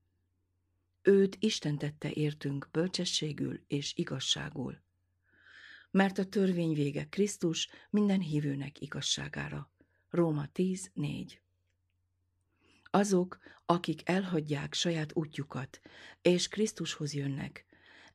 Őt 1.02 1.38
Isten 1.40 1.78
tette 1.78 2.12
értünk 2.12 2.68
bölcsességül 2.72 3.64
és 3.68 3.94
igazságul 3.96 4.82
mert 5.92 6.18
a 6.18 6.26
törvény 6.26 6.74
vége 6.74 7.06
Krisztus 7.06 7.70
minden 7.90 8.20
hívőnek 8.20 8.82
igazságára. 8.82 9.72
Róma 10.10 10.46
10.4 10.54 11.32
Azok, 12.94 13.38
akik 13.66 14.10
elhagyják 14.10 14.74
saját 14.74 15.16
útjukat, 15.16 15.82
és 16.22 16.48
Krisztushoz 16.48 17.14
jönnek, 17.14 17.66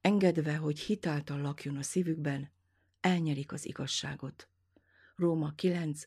engedve, 0.00 0.56
hogy 0.56 0.80
hitáltal 0.80 1.40
lakjon 1.40 1.76
a 1.76 1.82
szívükben, 1.82 2.50
elnyerik 3.00 3.52
az 3.52 3.66
igazságot. 3.66 4.48
Róma 5.14 5.52
9, 5.54 6.02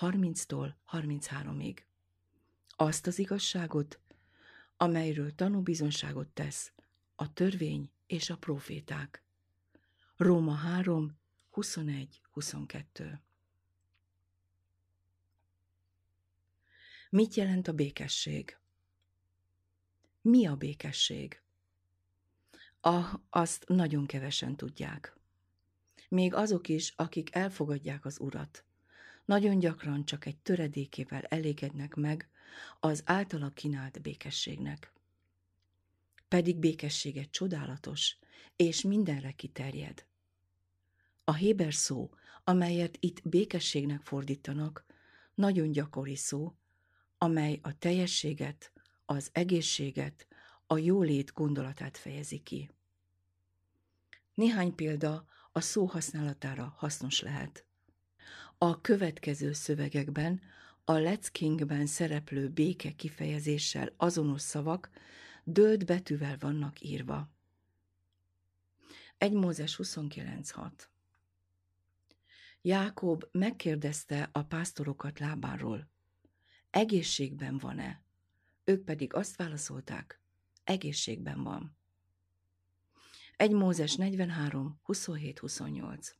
30-tól 0.00 0.74
33-ig. 0.92 1.78
Azt 2.68 3.06
az 3.06 3.18
igazságot, 3.18 4.00
amelyről 4.76 5.34
tanúbizonságot 5.34 6.28
tesz 6.28 6.72
a 7.14 7.32
törvény 7.32 7.90
és 8.06 8.30
a 8.30 8.36
proféták. 8.36 9.23
Róma 10.24 10.54
3, 10.54 11.18
21-22 11.52 13.18
Mit 17.10 17.34
jelent 17.34 17.68
a 17.68 17.72
békesség? 17.72 18.58
Mi 20.20 20.46
a 20.46 20.56
békesség? 20.56 21.42
Ah, 22.80 23.14
azt 23.30 23.64
nagyon 23.68 24.06
kevesen 24.06 24.56
tudják. 24.56 25.16
Még 26.08 26.34
azok 26.34 26.68
is, 26.68 26.92
akik 26.96 27.34
elfogadják 27.34 28.04
az 28.04 28.20
Urat, 28.20 28.64
nagyon 29.24 29.58
gyakran 29.58 30.04
csak 30.04 30.26
egy 30.26 30.38
töredékével 30.38 31.22
elégednek 31.22 31.94
meg 31.94 32.30
az 32.80 33.02
általa 33.04 33.50
kínált 33.50 34.02
békességnek. 34.02 34.92
Pedig 36.28 36.56
békessége 36.56 37.24
csodálatos, 37.24 38.16
és 38.56 38.82
mindenre 38.82 39.32
kiterjed. 39.32 40.06
A 41.24 41.34
héber 41.34 41.74
szó, 41.74 42.10
amelyet 42.44 42.96
itt 43.00 43.28
békességnek 43.28 44.02
fordítanak, 44.02 44.84
nagyon 45.34 45.72
gyakori 45.72 46.16
szó, 46.16 46.54
amely 47.18 47.58
a 47.62 47.78
teljességet, 47.78 48.72
az 49.04 49.28
egészséget, 49.32 50.26
a 50.66 50.78
jólét 50.78 51.32
gondolatát 51.32 51.96
fejezi 51.96 52.38
ki. 52.38 52.70
Néhány 54.34 54.74
példa 54.74 55.26
a 55.52 55.60
szó 55.60 55.84
használatára 55.84 56.74
hasznos 56.76 57.20
lehet. 57.20 57.64
A 58.58 58.80
következő 58.80 59.52
szövegekben 59.52 60.40
a 60.84 60.92
Let's 60.92 61.26
Kingben 61.32 61.86
szereplő 61.86 62.48
béke 62.48 62.92
kifejezéssel 62.92 63.92
azonos 63.96 64.42
szavak 64.42 64.90
dölt 65.44 65.84
betűvel 65.84 66.36
vannak 66.40 66.80
írva. 66.80 67.30
1 69.18 69.32
Mózes 69.32 69.78
29.6 69.82 70.70
Jákob 72.66 73.28
megkérdezte 73.30 74.28
a 74.32 74.42
pásztorokat 74.42 75.18
lábáról, 75.18 75.90
egészségben 76.70 77.58
van-e? 77.58 78.02
Ők 78.64 78.84
pedig 78.84 79.14
azt 79.14 79.36
válaszolták, 79.36 80.20
egészségben 80.62 81.42
van. 81.42 81.76
1 83.36 83.50
Mózes 83.50 83.94
43, 83.94 84.80
27-28 84.86 86.12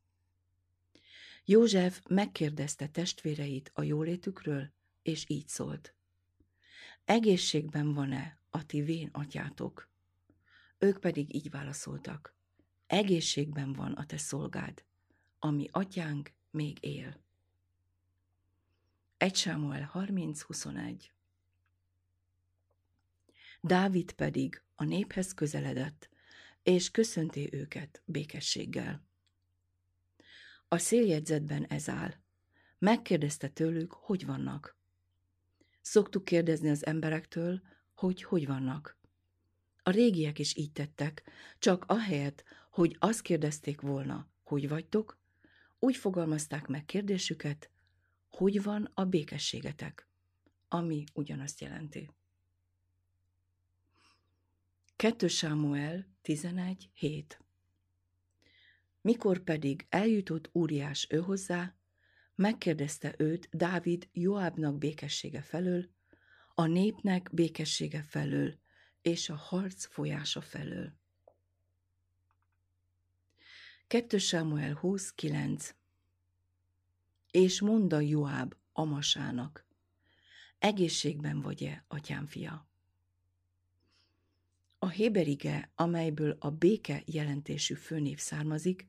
József 1.45 2.03
megkérdezte 2.09 2.89
testvéreit 2.89 3.71
a 3.75 3.83
jólétükről, 3.83 4.73
és 5.03 5.25
így 5.29 5.49
szólt. 5.49 5.95
Egészségben 7.05 7.93
van-e 7.93 8.39
a 8.51 8.67
ti 8.67 8.83
vén 8.83 9.09
atyátok? 9.13 9.91
Ők 10.79 11.01
pedig 11.01 11.35
így 11.35 11.51
válaszoltak. 11.51 12.35
Egészségben 12.87 13.73
van 13.73 13.93
a 13.93 14.07
te 14.07 14.17
szolgád, 14.17 14.85
ami 15.45 15.69
atyánk 15.73 16.33
még 16.51 16.85
él. 16.85 17.21
1 19.17 19.35
Sámuel 19.37 19.91
30-21 19.95 21.05
Dávid 23.61 24.13
pedig 24.13 24.63
a 24.75 24.85
néphez 24.85 25.35
közeledett, 25.35 26.09
és 26.63 26.91
köszönté 26.91 27.49
őket 27.53 28.03
békességgel. 28.05 29.07
A 30.69 30.79
széljegyzetben 30.79 31.65
ez 31.65 31.89
áll. 31.89 32.15
Megkérdezte 32.79 33.49
tőlük, 33.49 33.93
hogy 33.93 34.27
vannak. 34.27 34.77
Szoktuk 35.81 36.25
kérdezni 36.25 36.71
az 36.71 36.87
emberektől, 36.87 37.63
hogy 37.95 38.23
hogy 38.23 38.47
vannak. 38.47 38.99
A 39.83 39.91
régiek 39.91 40.39
is 40.39 40.57
így 40.57 40.73
tettek, 40.73 41.23
csak 41.59 41.85
ahelyett, 41.87 42.45
hogy 42.71 42.97
azt 42.99 43.21
kérdezték 43.23 43.81
volna, 43.81 44.29
hogy 44.43 44.69
vagytok, 44.69 45.23
úgy 45.85 45.97
fogalmazták 45.97 46.67
meg 46.67 46.85
kérdésüket, 46.85 47.71
hogy 48.29 48.63
van 48.63 48.91
a 48.95 49.05
békességetek, 49.05 50.09
ami 50.69 51.05
ugyanazt 51.13 51.61
jelenti. 51.61 52.11
2 54.97 55.29
Sámuel 55.29 56.07
11.7 56.23 57.25
Mikor 59.01 59.39
pedig 59.39 59.87
eljutott 59.89 60.49
Úriás 60.53 61.07
ő 61.11 61.25
megkérdezte 62.35 63.15
őt 63.19 63.49
Dávid 63.53 64.09
Joábnak 64.13 64.79
békessége 64.79 65.43
felől, 65.43 65.91
a 66.55 66.67
népnek 66.67 67.31
békessége 67.33 68.03
felől 68.03 68.59
és 69.03 69.29
a 69.29 69.35
harc 69.35 69.87
folyása 69.87 70.41
felől. 70.41 70.93
2 73.87 74.19
Sámuel 74.19 74.79
20.9 74.83 75.71
És 77.31 77.61
mondta 77.61 78.01
Joáb 78.01 78.55
Amasának, 78.73 79.67
egészségben 80.59 81.41
vagy-e, 81.41 81.85
atyám 81.89 82.27
fia? 82.27 82.69
A 84.79 84.89
héberige, 84.89 85.71
amelyből 85.75 86.37
a 86.39 86.51
béke 86.51 87.03
jelentésű 87.07 87.75
főnév 87.75 88.19
származik, 88.19 88.87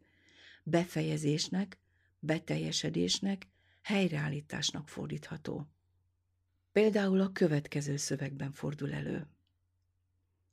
befejezésnek, 0.64 1.80
beteljesedésnek, 2.20 3.48
helyreállításnak 3.82 4.90
fordítható. 4.90 5.68
Például 6.72 7.22
a 7.22 7.32
következő 7.32 7.96
szövegben 7.98 8.52
fordul 8.52 8.94
elő. 8.94 9.28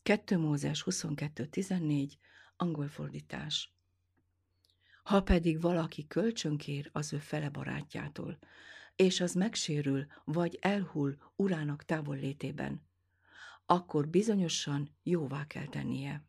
2 0.02 0.38
Mózes 0.38 0.84
22.14, 0.86 2.12
angol 2.56 2.88
fordítás. 2.88 3.72
Ha 5.02 5.22
pedig 5.22 5.60
valaki 5.60 6.06
kölcsönkér 6.06 6.88
az 6.92 7.12
ő 7.12 7.18
fele 7.18 7.48
barátjától, 7.48 8.38
és 8.96 9.20
az 9.20 9.34
megsérül 9.34 10.06
vagy 10.24 10.58
elhull 10.60 11.16
urának 11.36 11.84
távollétében, 11.84 12.82
akkor 13.66 14.08
bizonyosan 14.08 14.96
jóvá 15.02 15.46
kell 15.46 15.66
tennie. 15.66 16.24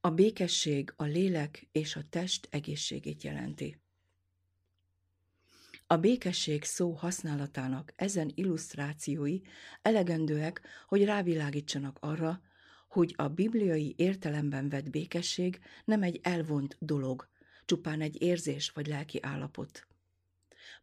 A 0.00 0.10
békesség 0.10 0.92
a 0.96 1.04
lélek 1.04 1.68
és 1.72 1.96
a 1.96 2.02
test 2.08 2.48
egészségét 2.50 3.22
jelenti. 3.22 3.80
A 5.86 5.96
békesség 5.96 6.64
szó 6.64 6.92
használatának 6.92 7.92
ezen 7.96 8.30
illusztrációi 8.34 9.40
elegendőek, 9.82 10.60
hogy 10.86 11.04
rávilágítsanak 11.04 11.96
arra, 12.00 12.40
hogy 12.90 13.14
a 13.16 13.28
bibliai 13.28 13.94
értelemben 13.96 14.68
vett 14.68 14.90
békesség 14.90 15.60
nem 15.84 16.02
egy 16.02 16.20
elvont 16.22 16.76
dolog, 16.80 17.28
csupán 17.64 18.00
egy 18.00 18.22
érzés 18.22 18.70
vagy 18.70 18.86
lelki 18.86 19.18
állapot. 19.22 19.86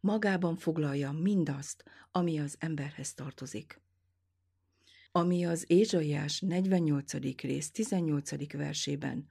Magában 0.00 0.56
foglalja 0.56 1.12
mindazt, 1.12 1.84
ami 2.10 2.38
az 2.38 2.56
emberhez 2.58 3.14
tartozik 3.14 3.80
ami 5.12 5.44
az 5.44 5.64
Ézsaiás 5.66 6.40
48. 6.40 7.12
rész 7.40 7.70
18. 7.70 8.52
versében 8.52 9.26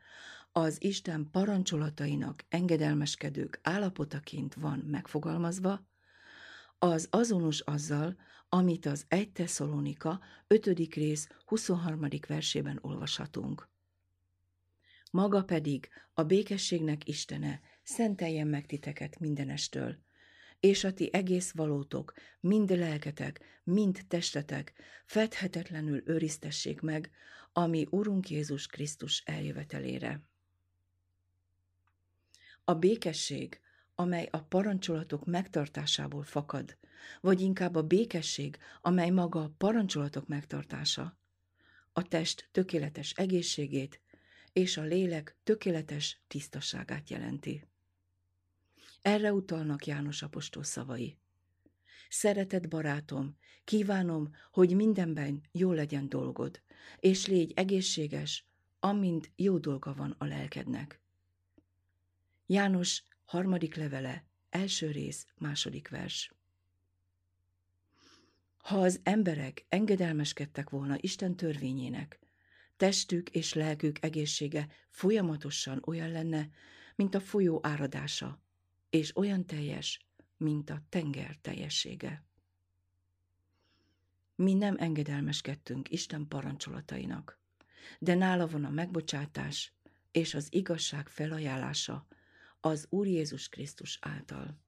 az 0.52 0.84
Isten 0.84 1.28
parancsolatainak 1.32 2.46
engedelmeskedők 2.50 3.60
állapotaként 3.64 4.54
van 4.54 4.80
megfogalmazva, 4.80 5.88
az 6.80 7.08
azonos 7.12 7.60
azzal, 7.60 8.16
amit 8.50 8.86
az 8.86 9.06
1 9.08 9.32
Tesszalonika 9.32 10.20
5. 10.48 10.94
rész 10.94 11.28
23. 11.46 12.08
versében 12.28 12.80
olvashatunk. 12.82 13.70
Maga 15.12 15.44
pedig 15.44 15.90
a 16.14 16.24
békességnek 16.24 17.08
Istene 17.08 17.62
szenteljen 17.84 18.48
meg 18.48 18.66
titeket 18.66 19.20
mindenestől, 19.20 19.98
és 20.60 20.84
a 20.84 20.94
ti 20.94 21.10
egész 21.14 21.52
valótok, 21.52 22.14
mind 22.40 22.70
lelketek, 22.70 23.62
mind 23.64 24.00
testetek, 24.08 24.74
fedhetetlenül 25.06 26.02
őriztessék 26.06 26.82
meg, 26.82 27.12
ami 27.54 27.88
Urunk 27.90 28.30
Jézus 28.30 28.68
Krisztus 28.68 29.24
eljövetelére. 29.26 30.22
A 32.64 32.74
békesség, 32.74 33.62
amely 34.00 34.28
a 34.32 34.42
parancsolatok 34.42 35.26
megtartásából 35.26 36.24
fakad, 36.24 36.78
vagy 37.22 37.42
inkább 37.42 37.76
a 37.76 37.84
békesség, 37.84 38.58
amely 38.82 39.10
maga 39.10 39.44
a 39.44 39.54
parancsolatok 39.58 40.28
megtartása, 40.28 41.18
a 41.94 42.02
test 42.02 42.50
tökéletes 42.52 43.12
egészségét 43.12 44.02
és 44.54 44.78
a 44.78 44.82
lélek 44.82 45.38
tökéletes 45.44 46.22
tisztaságát 46.28 47.10
jelenti. 47.10 47.64
Erre 49.02 49.34
utalnak 49.34 49.86
János 49.86 50.22
apostol 50.22 50.64
szavai. 50.64 51.18
Szeretett 52.10 52.68
barátom, 52.68 53.38
kívánom, 53.64 54.30
hogy 54.52 54.76
mindenben 54.76 55.42
jó 55.52 55.72
legyen 55.72 56.10
dolgod, 56.10 56.62
és 57.00 57.28
légy 57.28 57.52
egészséges, 57.56 58.46
amint 58.80 59.32
jó 59.36 59.58
dolga 59.58 59.94
van 59.94 60.16
a 60.18 60.26
lelkednek. 60.26 61.02
János 62.46 63.04
harmadik 63.28 63.76
levele, 63.76 64.26
első 64.50 64.92
rész, 64.92 65.28
második 65.36 65.90
vers. 65.90 66.32
Ha 68.58 68.82
az 68.82 69.00
emberek 69.04 69.66
engedelmeskedtek 69.70 70.70
volna 70.70 70.96
Isten 71.00 71.36
törvényének, 71.36 72.20
testük 72.78 73.30
és 73.30 73.54
lelkük 73.54 74.04
egészsége 74.04 74.68
folyamatosan 74.90 75.82
olyan 75.86 76.12
lenne, 76.12 76.50
mint 76.96 77.16
a 77.16 77.20
folyó 77.20 77.60
áradása, 77.64 78.42
és 78.90 79.16
olyan 79.16 79.46
teljes, 79.46 80.00
mint 80.38 80.70
a 80.70 80.82
tenger 80.90 81.36
teljessége. 81.42 82.24
Mi 84.36 84.54
nem 84.54 84.76
engedelmeskedtünk 84.80 85.90
Isten 85.90 86.28
parancsolatainak, 86.28 87.40
de 88.00 88.16
nála 88.16 88.48
van 88.48 88.66
a 88.66 88.70
megbocsátás 88.70 89.74
és 90.12 90.34
az 90.34 90.48
igazság 90.50 91.08
felajánlása 91.08 92.08
az 92.68 92.88
Úr 92.90 93.08
Jézus 93.08 93.50
Krisztus 93.50 93.98
által. 94.02 94.60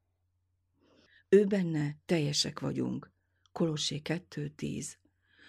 Ő 1.29 1.45
benne 1.45 1.97
teljesek 2.05 2.59
vagyunk, 2.59 3.11
Kolossé 3.51 4.01
2.10, 4.03 4.85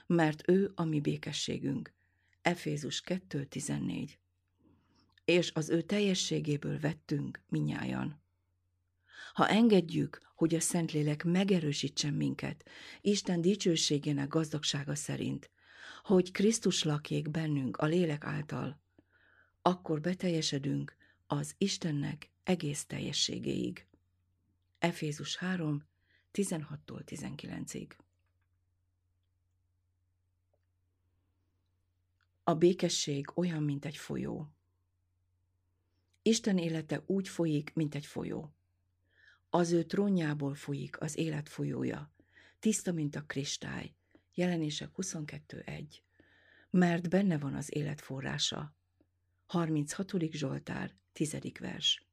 mert 0.06 0.48
ő 0.48 0.72
a 0.74 0.84
mi 0.84 1.00
békességünk, 1.00 1.94
Efézus 2.42 3.02
2.14. 3.06 4.10
És 5.24 5.50
az 5.54 5.68
ő 5.68 5.82
teljességéből 5.82 6.78
vettünk 6.78 7.40
minnyájan. 7.48 8.22
Ha 9.32 9.48
engedjük, 9.48 10.20
hogy 10.34 10.54
a 10.54 10.60
Szentlélek 10.60 11.24
megerősítsen 11.24 12.14
minket, 12.14 12.68
Isten 13.00 13.40
dicsőségének 13.40 14.28
gazdagsága 14.28 14.94
szerint, 14.94 15.50
hogy 16.02 16.30
Krisztus 16.30 16.82
lakjék 16.82 17.30
bennünk 17.30 17.76
a 17.76 17.86
lélek 17.86 18.24
által, 18.24 18.80
akkor 19.62 20.00
beteljesedünk 20.00 20.96
az 21.26 21.54
Istennek 21.58 22.29
egész 22.42 22.84
teljességéig. 22.84 23.86
Efézus 24.78 25.36
3, 25.36 25.84
16-tól 26.32 27.02
19-ig. 27.06 27.90
A 32.44 32.54
békesség 32.54 33.30
olyan, 33.34 33.62
mint 33.62 33.84
egy 33.84 33.96
folyó. 33.96 34.52
Isten 36.22 36.58
élete 36.58 37.02
úgy 37.06 37.28
folyik, 37.28 37.74
mint 37.74 37.94
egy 37.94 38.06
folyó. 38.06 38.54
Az 39.50 39.72
ő 39.72 39.84
trónjából 39.84 40.54
folyik 40.54 41.00
az 41.00 41.16
élet 41.16 41.48
folyója, 41.48 42.12
tiszta, 42.58 42.92
mint 42.92 43.16
a 43.16 43.22
kristály, 43.22 43.94
jelenések 44.34 44.90
22.1, 44.96 45.84
mert 46.70 47.08
benne 47.08 47.38
van 47.38 47.54
az 47.54 47.74
élet 47.74 48.00
forrása. 48.00 48.74
36. 49.46 50.12
Zsoltár, 50.32 50.94
10. 51.12 51.36
vers. 51.60 52.09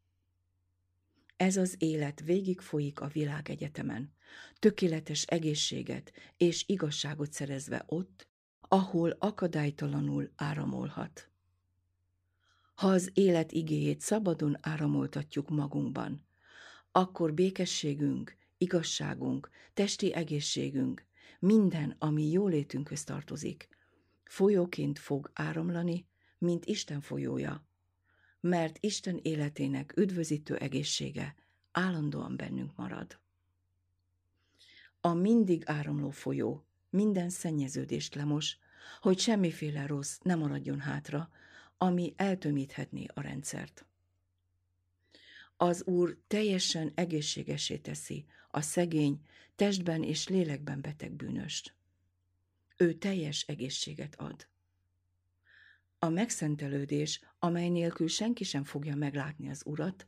Ez 1.38 1.58
az 1.58 1.76
élet 1.78 2.22
végig 2.22 2.60
folyik 2.60 3.00
a 3.00 3.08
világegyetemen, 3.08 4.14
tökéletes 4.60 5.24
egészséget 5.24 6.12
és 6.38 6.64
igazságot 6.68 7.34
szerezve 7.34 7.84
ott, 7.86 8.28
ahol 8.62 9.16
akadálytalanul 9.20 10.32
áramolhat. 10.36 11.30
Ha 12.76 12.88
az 12.88 13.12
élet 13.14 13.52
igéjét 13.52 14.02
szabadon 14.02 14.58
áramoltatjuk 14.62 15.50
magunkban, 15.50 16.26
akkor 16.92 17.34
békességünk, 17.34 18.36
igazságunk, 18.58 19.50
testi 19.74 20.14
egészségünk, 20.14 21.06
minden, 21.40 21.96
ami 22.00 22.32
jólétünkhöz 22.32 23.04
tartozik, 23.04 23.68
folyóként 24.24 25.00
fog 25.00 25.32
áramlani, 25.34 26.08
mint 26.38 26.66
Isten 26.66 27.02
folyója, 27.02 27.67
mert 28.48 28.78
Isten 28.80 29.20
életének 29.22 29.94
üdvözítő 29.98 30.56
egészsége 30.56 31.36
állandóan 31.72 32.38
bennünk 32.38 32.76
marad. 32.76 33.20
A 35.02 35.14
mindig 35.14 35.64
áramló 35.66 36.10
folyó 36.10 36.66
minden 36.90 37.30
szennyeződést 37.30 38.16
lemos, 38.16 38.58
hogy 39.02 39.20
semmiféle 39.20 39.86
rossz 39.86 40.18
ne 40.22 40.36
maradjon 40.36 40.80
hátra, 40.80 41.30
ami 41.78 42.14
eltömíthetné 42.16 43.06
a 43.14 43.22
rendszert. 43.22 43.86
Az 45.58 45.84
Úr 45.86 46.18
teljesen 46.28 46.92
egészségesé 46.96 47.78
teszi 47.78 48.26
a 48.50 48.62
szegény, 48.62 49.22
testben 49.56 50.04
és 50.04 50.28
lélekben 50.28 50.82
beteg 50.82 51.12
bűnöst. 51.12 51.76
Ő 52.78 52.94
teljes 52.94 53.42
egészséget 53.48 54.16
ad. 54.16 54.48
A 56.00 56.10
megszentelődés, 56.10 57.22
amely 57.40 57.70
nélkül 57.70 58.08
senki 58.08 58.44
sem 58.44 58.64
fogja 58.64 58.96
meglátni 58.96 59.50
az 59.50 59.62
Urat, 59.66 60.08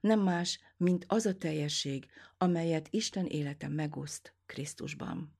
nem 0.00 0.20
más, 0.20 0.60
mint 0.76 1.04
az 1.08 1.26
a 1.26 1.36
teljesség, 1.36 2.06
amelyet 2.38 2.88
Isten 2.90 3.26
élete 3.26 3.68
megoszt 3.68 4.34
Krisztusban. 4.46 5.38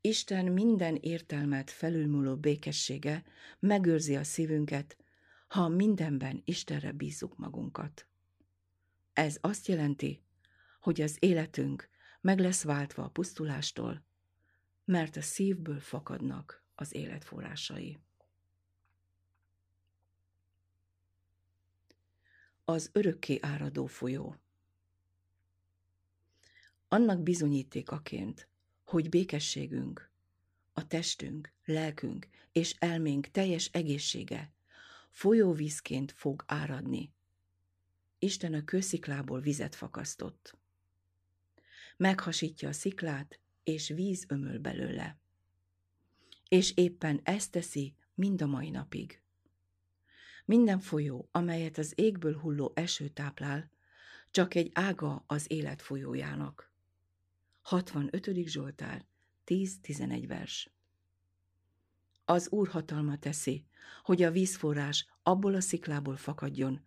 Isten 0.00 0.44
minden 0.44 0.94
értelmet 0.94 1.70
felülmúló 1.70 2.36
békessége 2.36 3.24
megőrzi 3.58 4.16
a 4.16 4.24
szívünket, 4.24 4.96
ha 5.48 5.68
mindenben 5.68 6.42
Istenre 6.44 6.92
bízzuk 6.92 7.36
magunkat. 7.36 8.06
Ez 9.12 9.38
azt 9.40 9.66
jelenti, 9.66 10.22
hogy 10.80 11.00
az 11.00 11.16
életünk 11.18 11.88
meg 12.20 12.38
lesz 12.38 12.62
váltva 12.62 13.04
a 13.04 13.08
pusztulástól, 13.08 14.04
mert 14.84 15.16
a 15.16 15.22
szívből 15.22 15.80
fakadnak 15.80 16.64
az 16.74 16.94
életforrásai. 16.94 17.98
Az 22.68 22.90
örökké 22.92 23.38
áradó 23.42 23.86
folyó 23.86 24.36
Annak 26.88 27.22
bizonyítékaként, 27.22 28.48
hogy 28.84 29.08
békességünk, 29.08 30.10
a 30.72 30.86
testünk, 30.86 31.52
lelkünk 31.64 32.28
és 32.52 32.74
elménk 32.78 33.26
teljes 33.26 33.66
egészsége 33.72 34.52
folyóvízként 35.10 36.12
fog 36.12 36.44
áradni. 36.46 37.12
Isten 38.18 38.54
a 38.54 38.64
kősziklából 38.64 39.40
vizet 39.40 39.74
fakasztott. 39.74 40.58
Meghasítja 41.96 42.68
a 42.68 42.72
sziklát, 42.72 43.40
és 43.62 43.88
víz 43.88 44.24
ömöl 44.28 44.58
belőle. 44.58 45.18
És 46.48 46.72
éppen 46.76 47.20
ezt 47.22 47.50
teszi 47.50 47.94
mind 48.14 48.42
a 48.42 48.46
mai 48.46 48.70
napig. 48.70 49.20
Minden 50.46 50.78
folyó, 50.78 51.28
amelyet 51.32 51.78
az 51.78 51.92
égből 51.94 52.38
hulló 52.38 52.72
eső 52.74 53.08
táplál, 53.08 53.70
csak 54.30 54.54
egy 54.54 54.70
ága 54.74 55.24
az 55.26 55.44
élet 55.48 55.82
folyójának. 55.82 56.70
65. 57.62 58.30
Zsoltár, 58.46 59.06
10-11 59.46 60.24
vers. 60.28 60.70
Az 62.24 62.48
Úr 62.50 62.68
hatalma 62.68 63.18
teszi, 63.18 63.66
hogy 64.02 64.22
a 64.22 64.30
vízforrás 64.30 65.06
abból 65.22 65.54
a 65.54 65.60
sziklából 65.60 66.16
fakadjon, 66.16 66.80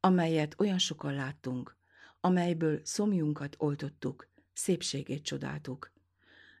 amelyet 0.00 0.54
olyan 0.58 0.78
sokan 0.78 1.14
láttunk, 1.14 1.76
amelyből 2.20 2.80
szomjunkat 2.84 3.54
oltottuk, 3.58 4.28
szépségét 4.52 5.24
csodáltuk, 5.24 5.92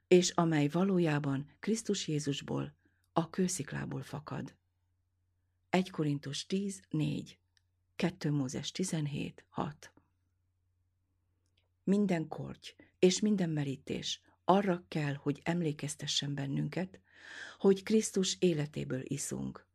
és 0.08 0.30
amely 0.30 0.68
valójában 0.68 1.46
Krisztus 1.60 2.08
Jézusból, 2.08 2.74
a 3.12 3.30
kősziklából 3.30 4.02
fakad. 4.02 4.54
1 5.76 5.90
Korintus 5.90 6.46
10, 6.46 6.82
4, 6.90 7.38
2 7.96 8.30
Mózes 8.30 8.70
17, 8.70 9.44
6 9.48 9.92
Minden 11.84 12.28
korty 12.28 12.74
és 12.98 13.20
minden 13.20 13.50
merítés 13.50 14.20
arra 14.44 14.84
kell, 14.88 15.14
hogy 15.14 15.40
emlékeztessen 15.44 16.34
bennünket, 16.34 17.00
hogy 17.58 17.82
Krisztus 17.82 18.36
életéből 18.38 19.02
iszunk, 19.04 19.66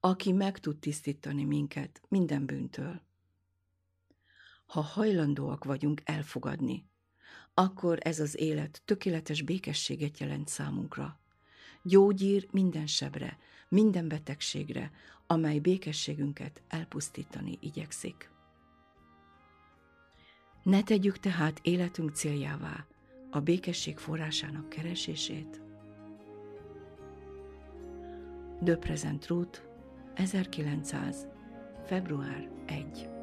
aki 0.00 0.32
meg 0.32 0.58
tud 0.58 0.78
tisztítani 0.78 1.44
minket 1.44 2.00
minden 2.08 2.46
bűntől. 2.46 3.02
Ha 4.66 4.80
hajlandóak 4.80 5.64
vagyunk 5.64 6.02
elfogadni, 6.04 6.86
akkor 7.54 7.98
ez 8.02 8.20
az 8.20 8.38
élet 8.38 8.82
tökéletes 8.84 9.42
békességet 9.42 10.18
jelent 10.18 10.48
számunkra. 10.48 11.20
Gyógyír 11.82 12.48
minden 12.50 12.86
sebre, 12.86 13.38
minden 13.68 14.08
betegségre, 14.08 14.92
amely 15.26 15.58
békességünket 15.58 16.62
elpusztítani 16.68 17.58
igyekszik. 17.60 18.30
Ne 20.62 20.82
tegyük 20.82 21.18
tehát 21.18 21.58
életünk 21.62 22.10
céljává 22.14 22.86
a 23.30 23.40
békesség 23.40 23.98
forrásának 23.98 24.68
keresését. 24.68 25.62
The 28.64 28.76
Present 28.76 29.20
Truth, 29.20 29.60
1900. 30.14 31.26
február 31.84 32.50
1. 32.66 33.15